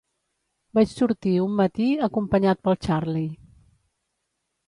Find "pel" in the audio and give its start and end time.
2.69-2.79